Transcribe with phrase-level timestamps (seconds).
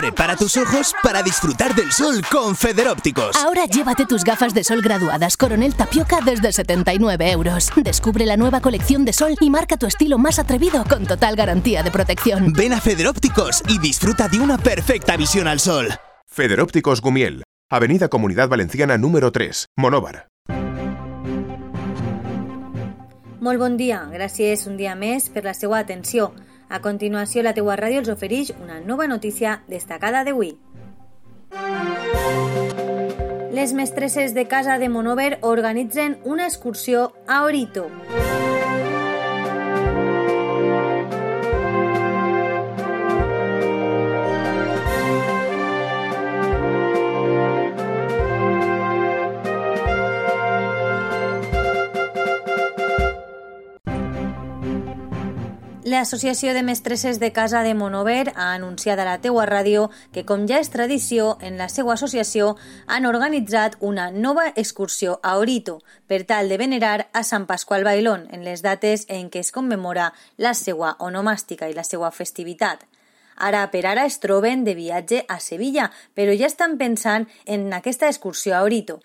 [0.00, 3.36] Prepara tus ojos para disfrutar del sol con Federópticos.
[3.36, 7.68] Ahora llévate tus gafas de sol graduadas Coronel Tapioca desde 79 euros.
[7.76, 11.82] Descubre la nueva colección de sol y marca tu estilo más atrevido con total garantía
[11.82, 12.54] de protección.
[12.54, 15.88] Ven a Federópticos y disfruta de una perfecta visión al sol.
[16.26, 20.28] Federópticos Gumiel, Avenida Comunidad Valenciana número 3, Monóvar.
[23.40, 26.32] Molt bon dia, gràcies un dia més per la seva atenció.
[26.70, 30.54] A continuació, la teua ràdio els ofereix una nova notícia destacada d'avui.
[33.50, 37.88] Les mestresses de casa de Monover organitzen una excursió a Orito.
[55.90, 60.44] L'Associació de Mestresses de Casa de Monover ha anunciat a la teua ràdio que, com
[60.46, 62.52] ja és tradició, en la seva associació
[62.86, 68.28] han organitzat una nova excursió a Orito per tal de venerar a Sant Pasqual Bailón
[68.30, 72.86] en les dates en què es commemora la seva onomàstica i la seva festivitat.
[73.34, 78.06] Ara per ara es troben de viatge a Sevilla, però ja estan pensant en aquesta
[78.06, 79.00] excursió a Orito.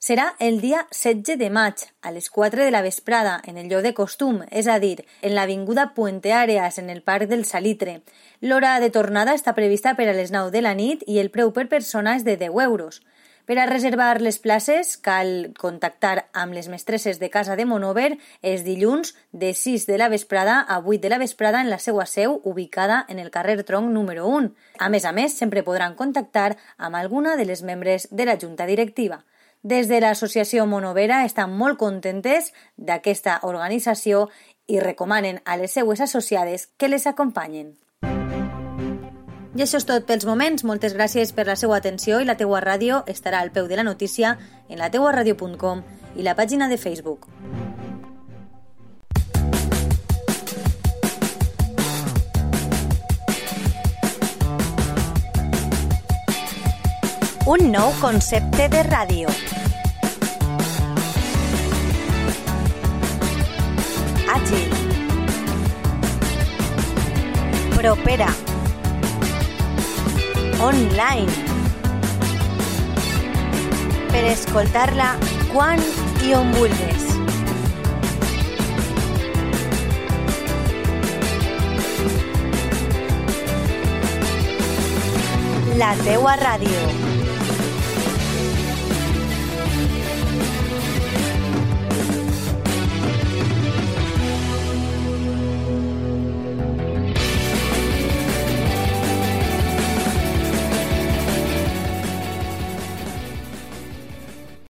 [0.00, 3.82] Serà el dia 16 de maig, a les 4 de la vesprada, en el lloc
[3.84, 7.98] de costum, és a dir, en l'avinguda Puente Àreas, en el Parc del Salitre.
[8.40, 11.52] L'hora de tornada està prevista per a les 9 de la nit i el preu
[11.52, 13.02] per persona és de 10 euros.
[13.44, 18.64] Per a reservar les places cal contactar amb les mestresses de casa de Monover els
[18.64, 22.40] dilluns de 6 de la vesprada a 8 de la vesprada en la seva seu
[22.44, 24.54] ubicada en el carrer Tronc número 1.
[24.78, 28.64] A més a més, sempre podran contactar amb alguna de les membres de la junta
[28.64, 29.26] directiva.
[29.62, 34.28] Des de l'associació Monovera estan molt contentes d'aquesta organització
[34.66, 37.76] i recomanen a les seues associades que les acompanyen.
[39.50, 40.64] I això és tot pels moments.
[40.64, 43.84] Moltes gràcies per la seva atenció i la teua ràdio estarà al peu de la
[43.84, 44.38] notícia
[44.70, 45.84] en la teuaradio.com
[46.16, 47.28] i la pàgina de Facebook.
[57.50, 59.30] Un nou concepte de ràdio.
[64.34, 64.68] Àgil.
[67.74, 68.30] Propera.
[70.68, 71.26] Online.
[74.14, 75.10] Per escoltar-la
[75.50, 75.82] quan
[76.22, 76.54] i on.
[85.82, 87.09] La teua ràdio.